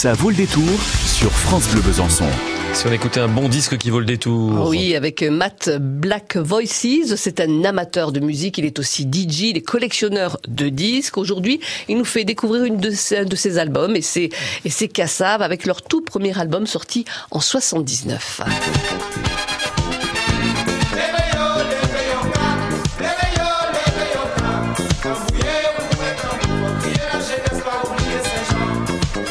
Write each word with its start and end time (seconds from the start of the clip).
Ça 0.00 0.14
vaut 0.14 0.30
le 0.30 0.36
détour 0.36 0.64
sur 1.04 1.30
France 1.30 1.68
Bleu 1.68 1.82
Besançon. 1.82 2.24
Si 2.72 2.86
on 2.86 2.90
écoutait 2.90 3.20
un 3.20 3.28
bon 3.28 3.50
disque 3.50 3.76
qui 3.76 3.90
vaut 3.90 3.98
le 3.98 4.06
détour. 4.06 4.66
Oui, 4.66 4.94
avec 4.96 5.22
Matt 5.22 5.68
Black 5.78 6.38
Voices, 6.38 7.16
c'est 7.16 7.38
un 7.38 7.64
amateur 7.64 8.10
de 8.10 8.18
musique, 8.18 8.56
il 8.56 8.64
est 8.64 8.78
aussi 8.78 9.02
DJ, 9.02 9.50
il 9.50 9.58
est 9.58 9.60
collectionneur 9.60 10.38
de 10.48 10.70
disques. 10.70 11.18
Aujourd'hui, 11.18 11.60
il 11.86 11.98
nous 11.98 12.06
fait 12.06 12.24
découvrir 12.24 12.64
une 12.64 12.78
de 12.78 12.90
ses, 12.90 13.26
de 13.26 13.36
ses 13.36 13.58
albums 13.58 13.94
et 13.94 14.00
c'est 14.00 14.30
et 14.64 14.70
c'est 14.70 14.88
Kassav 14.88 15.42
avec 15.42 15.66
leur 15.66 15.82
tout 15.82 16.00
premier 16.00 16.38
album 16.40 16.66
sorti 16.66 17.04
en 17.30 17.40
79. 17.40 18.40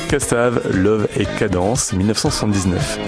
Cassav, 0.10 0.62
Love 0.74 1.08
et 1.20 1.26
Cadence, 1.38 1.94
1979. 1.94 3.00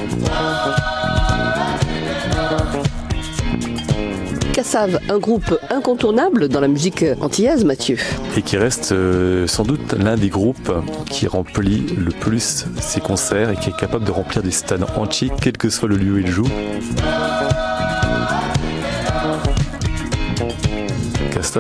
Kassav, 4.54 5.00
un 5.10 5.18
groupe 5.18 5.58
incontournable 5.72 6.48
dans 6.48 6.60
la 6.60 6.68
musique 6.68 7.04
antillaise, 7.20 7.66
Mathieu. 7.66 7.98
Et 8.38 8.44
qui 8.44 8.56
reste 8.56 8.92
euh, 8.92 9.48
sans 9.48 9.64
doute 9.64 9.94
l'un 9.94 10.16
des 10.16 10.30
groupes 10.30 10.72
qui 11.08 11.26
remplit 11.26 11.88
le 11.98 12.12
plus 12.12 12.68
ses 12.80 13.02
concerts 13.02 13.50
et 13.50 13.56
qui 13.56 13.72
est 13.72 13.76
capable 13.76 14.06
de 14.06 14.12
remplir 14.12 14.44
des 14.44 14.52
stades 14.52 14.86
entiers, 14.96 15.32
quel 15.42 15.58
que 15.58 15.72
soit 15.72 15.90
le 15.90 15.98
lieu 15.98 16.14
où 16.14 16.18
il 16.20 16.28
joue. 16.28 16.50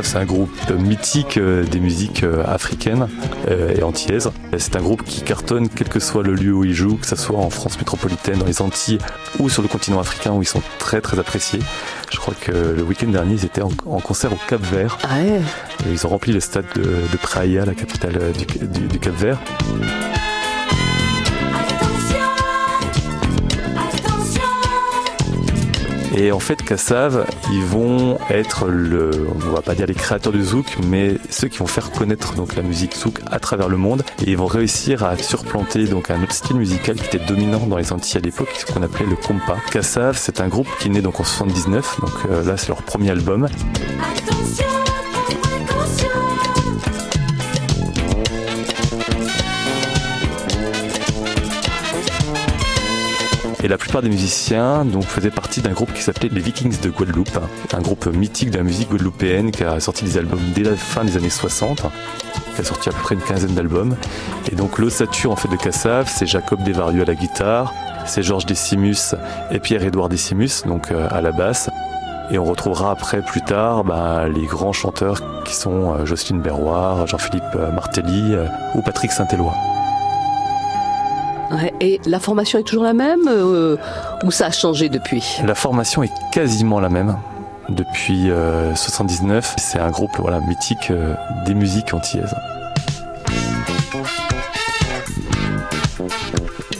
C'est 0.01 0.17
un 0.17 0.25
groupe 0.25 0.49
mythique 0.79 1.35
euh, 1.37 1.65
des 1.65 1.81
musiques 1.81 2.23
euh, 2.23 2.45
africaines 2.47 3.09
euh, 3.49 3.75
et 3.75 3.83
antillaises. 3.83 4.31
C'est 4.57 4.77
un 4.77 4.81
groupe 4.81 5.03
qui 5.03 5.21
cartonne 5.21 5.67
quel 5.67 5.89
que 5.89 5.99
soit 5.99 6.23
le 6.23 6.33
lieu 6.33 6.53
où 6.53 6.63
il 6.63 6.73
joue, 6.73 6.95
que 6.95 7.05
ce 7.05 7.17
soit 7.17 7.37
en 7.37 7.49
France 7.49 7.77
métropolitaine, 7.77 8.39
dans 8.39 8.45
les 8.45 8.61
Antilles 8.61 8.99
ou 9.39 9.49
sur 9.49 9.61
le 9.61 9.67
continent 9.67 9.99
africain 9.99 10.31
où 10.31 10.41
ils 10.41 10.47
sont 10.47 10.61
très 10.79 11.01
très 11.01 11.19
appréciés. 11.19 11.59
Je 12.09 12.17
crois 12.17 12.33
que 12.39 12.51
le 12.51 12.83
week-end 12.83 13.07
dernier, 13.07 13.33
ils 13.33 13.45
étaient 13.45 13.61
en, 13.61 13.69
concert 13.99 14.31
au 14.31 14.39
Cap 14.47 14.61
Vert. 14.61 14.97
Ah 15.03 15.19
ouais. 15.21 15.41
Ils 15.91 16.07
ont 16.07 16.09
rempli 16.09 16.31
le 16.31 16.39
stade 16.39 16.65
de, 16.75 16.81
de 16.83 17.17
Praia, 17.21 17.65
la 17.65 17.75
capitale 17.75 18.31
du, 18.31 18.45
du, 18.45 18.87
du 18.87 18.99
Cap 18.99 19.15
Vert. 19.15 19.39
Et 26.15 26.31
en 26.31 26.39
fait, 26.39 26.61
Kassav, 26.63 27.25
ils 27.51 27.63
vont 27.63 28.17
être 28.29 28.67
le, 28.67 29.11
on 29.33 29.49
va 29.49 29.61
pas 29.61 29.75
dire 29.75 29.87
les 29.87 29.93
créateurs 29.93 30.33
du 30.33 30.43
zouk, 30.43 30.77
mais 30.85 31.15
ceux 31.29 31.47
qui 31.47 31.59
vont 31.59 31.67
faire 31.67 31.91
connaître 31.91 32.33
donc 32.33 32.55
la 32.55 32.63
musique 32.63 32.95
zouk 32.95 33.19
à 33.31 33.39
travers 33.39 33.69
le 33.69 33.77
monde. 33.77 34.03
Et 34.25 34.31
ils 34.31 34.37
vont 34.37 34.45
réussir 34.45 35.03
à 35.03 35.17
surplanter 35.17 35.85
donc 35.85 36.09
un 36.09 36.21
autre 36.21 36.33
style 36.33 36.57
musical 36.57 36.95
qui 36.95 37.05
était 37.05 37.25
dominant 37.25 37.65
dans 37.65 37.77
les 37.77 37.93
Antilles 37.93 38.17
à 38.17 38.21
l'époque, 38.21 38.49
ce 38.57 38.65
qu'on 38.65 38.81
appelait 38.83 39.05
le 39.05 39.15
compas. 39.15 39.57
Kassav, 39.71 40.17
c'est 40.17 40.41
un 40.41 40.47
groupe 40.47 40.67
qui 40.79 40.89
naît 40.89 41.01
donc 41.01 41.19
en 41.19 41.23
79, 41.23 42.01
donc 42.01 42.11
euh, 42.29 42.43
là 42.43 42.57
c'est 42.57 42.69
leur 42.69 42.83
premier 42.83 43.11
album. 43.11 43.47
Et 53.63 53.67
la 53.67 53.77
plupart 53.77 54.01
des 54.01 54.09
musiciens 54.09 54.85
donc, 54.85 55.03
faisaient 55.03 55.29
partie 55.29 55.61
d'un 55.61 55.71
groupe 55.71 55.93
qui 55.93 56.01
s'appelait 56.01 56.29
les 56.29 56.41
Vikings 56.41 56.81
de 56.81 56.89
Guadeloupe, 56.89 57.39
un 57.73 57.81
groupe 57.81 58.07
mythique 58.07 58.49
de 58.49 58.57
la 58.57 58.63
musique 58.63 58.89
guadeloupéenne 58.89 59.51
qui 59.51 59.63
a 59.63 59.79
sorti 59.79 60.03
des 60.03 60.17
albums 60.17 60.41
dès 60.55 60.63
la 60.63 60.75
fin 60.75 61.03
des 61.03 61.15
années 61.15 61.29
60 61.29 61.83
qui 62.55 62.61
a 62.61 62.63
sorti 62.63 62.89
à 62.89 62.91
peu 62.91 62.99
près 63.03 63.15
une 63.15 63.21
quinzaine 63.21 63.53
d'albums. 63.53 63.95
Et 64.51 64.55
donc 64.55 64.79
l'ossature 64.79 65.31
en 65.31 65.35
fait 65.35 65.47
de 65.47 65.55
Cassav, 65.55 66.09
c'est 66.09 66.25
Jacob 66.25 66.63
Desvarieux 66.63 67.03
à 67.03 67.05
la 67.05 67.13
guitare, 67.13 67.71
c'est 68.05 68.23
Georges 68.23 68.47
Decimus 68.47 69.15
et 69.51 69.59
Pierre-Édouard 69.59 70.09
Decimus 70.09 70.63
donc 70.65 70.91
euh, 70.91 71.07
à 71.11 71.21
la 71.21 71.31
basse. 71.31 71.69
Et 72.31 72.39
on 72.39 72.45
retrouvera 72.45 72.91
après, 72.91 73.21
plus 73.21 73.41
tard, 73.41 73.83
bah, 73.83 74.27
les 74.29 74.45
grands 74.45 74.71
chanteurs 74.71 75.21
qui 75.43 75.53
sont 75.53 75.93
euh, 75.93 76.05
Jocelyne 76.05 76.41
Berroir, 76.41 77.05
Jean-Philippe 77.05 77.43
euh, 77.55 77.71
Martelly 77.71 78.35
ou 78.73 78.81
Patrick 78.81 79.11
Saint-Éloi. 79.11 79.53
Ouais, 81.51 81.73
et 81.81 81.99
la 82.05 82.19
formation 82.19 82.59
est 82.59 82.63
toujours 82.63 82.85
la 82.85 82.93
même 82.93 83.27
euh, 83.27 83.75
ou 84.23 84.31
ça 84.31 84.47
a 84.47 84.51
changé 84.51 84.87
depuis? 84.87 85.39
La 85.45 85.55
formation 85.55 86.01
est 86.01 86.11
quasiment 86.31 86.79
la 86.79 86.89
même 86.89 87.17
depuis 87.69 88.29
euh, 88.29 88.73
79. 88.75 89.55
C'est 89.57 89.79
un 89.79 89.91
groupe 89.91 90.17
voilà, 90.17 90.39
mythique 90.39 90.91
euh, 90.91 91.13
des 91.45 91.53
musiques 91.53 91.93
antillaises. 91.93 92.35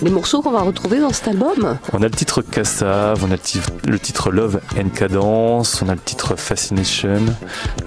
Les 0.02 0.10
morceaux 0.10 0.42
qu'on 0.42 0.52
va 0.52 0.62
retrouver 0.62 1.00
dans 1.00 1.12
cet 1.12 1.28
album? 1.28 1.78
On 1.94 2.02
a 2.02 2.06
le 2.06 2.10
titre 2.10 2.42
Kassav, 2.42 3.24
on 3.24 3.28
a 3.28 3.34
le 3.34 3.38
titre, 3.38 3.70
le 3.86 4.00
titre 4.00 4.32
Love 4.32 4.60
and 4.76 4.90
Cadence, 4.96 5.80
on 5.84 5.90
a 5.90 5.94
le 5.94 6.00
titre 6.00 6.36
Fascination, 6.36 7.20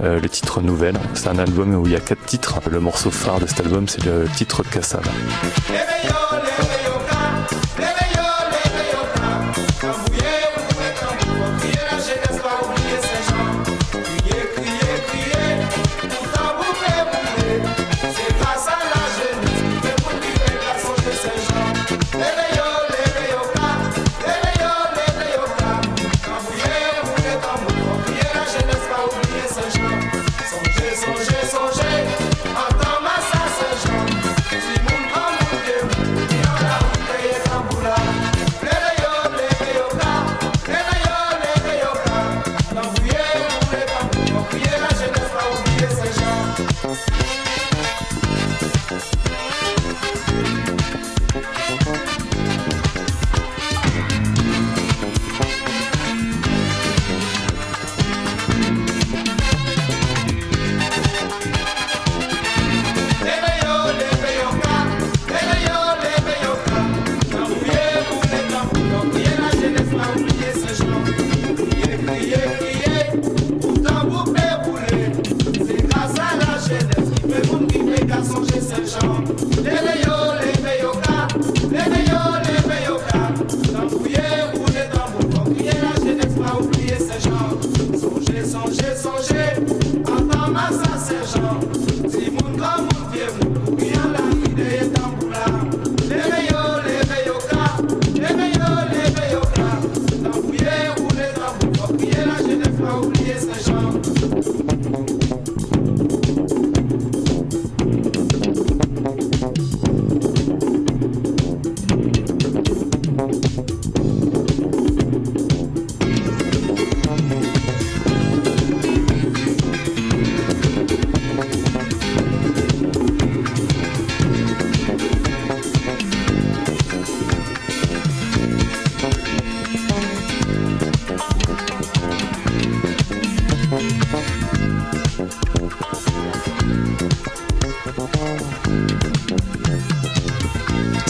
euh, 0.01 0.21
le 0.21 0.29
titre 0.29 0.61
Nouvelle. 0.61 0.97
C'est 1.15 1.27
un 1.27 1.39
album 1.39 1.75
où 1.75 1.87
il 1.87 1.93
y 1.93 1.97
a 1.97 2.01
quatre 2.01 2.25
titres. 2.25 2.61
Le 2.71 2.79
morceau 2.79 3.11
phare 3.11 3.41
de 3.41 3.47
cet 3.47 3.61
album, 3.61 3.89
c'est 3.89 4.05
le 4.05 4.27
titre 4.37 4.63
Kassav. 4.63 5.03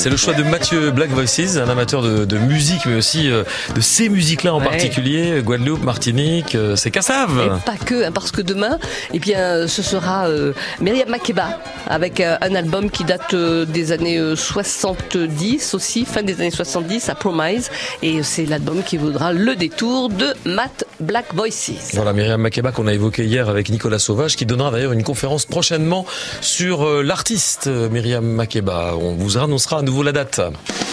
C'est 0.04 0.10
le 0.10 0.18
choix 0.18 0.34
de 0.34 0.42
Mathieu 0.42 0.90
Black 0.90 1.08
Voices, 1.12 1.56
un 1.56 1.66
amateur 1.70 2.02
de, 2.02 2.26
de 2.26 2.36
musique, 2.36 2.84
mais 2.84 2.94
aussi 2.96 3.30
euh, 3.30 3.42
de 3.74 3.80
ces 3.80 4.10
musiques-là 4.10 4.52
en 4.52 4.58
Ouais. 4.60 4.66
particulier, 4.66 5.40
Guadeloupe, 5.42 5.82
Martinique, 5.82 6.54
euh, 6.56 6.76
c'est 6.76 6.90
Et 6.90 6.92
Cassave. 6.92 7.58
pas 7.64 7.76
que, 7.78 8.04
hein, 8.04 8.12
parce 8.12 8.30
que 8.30 8.42
demain, 8.42 8.78
eh 9.14 9.18
bien, 9.18 9.66
ce 9.66 9.80
sera 9.80 10.28
euh, 10.28 10.52
Myriam 10.78 11.08
Makeba 11.08 11.58
avec 11.86 12.20
un 12.20 12.54
album 12.54 12.90
qui 12.90 13.04
date 13.04 13.34
des 13.34 13.92
années 13.92 14.18
euh, 14.18 14.36
70 14.36 15.72
aussi, 15.72 16.04
fin 16.04 16.22
des 16.22 16.34
années 16.34 16.50
70 16.50 17.08
à 17.08 17.14
Promise. 17.14 17.70
Et 18.02 18.22
c'est 18.22 18.44
l'album 18.44 18.82
qui 18.82 18.98
vaudra 18.98 19.32
le 19.32 19.56
détour 19.56 20.10
de 20.10 20.34
Matt 20.44 20.84
Black 21.00 21.32
Voices. 21.34 21.92
Voilà, 21.94 22.12
Myriam 22.12 22.42
Makeba 22.42 22.72
qu'on 22.72 22.86
a 22.88 22.92
évoqué 22.92 23.24
hier 23.24 23.48
avec 23.48 23.70
Nicolas 23.70 23.98
Sauvage, 23.98 24.36
qui 24.36 24.44
donnera 24.44 24.70
d'ailleurs 24.70 24.92
une 24.92 25.02
conférence 25.02 25.46
prochainement 25.46 26.04
sur 26.42 27.02
l'artiste 27.02 27.68
Myriam 27.68 28.24
Makeba. 28.26 28.96
On 29.00 29.14
vous 29.14 29.38
annoncera 29.38 29.78
à 29.78 29.82
nouveau 29.82 29.93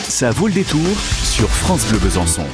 Ça 0.07 0.31
vaut 0.31 0.48
le 0.48 0.53
détour 0.53 0.86
sur 1.24 1.50
France 1.50 1.86
Bleu 1.88 1.98
Besançon. 2.00 2.45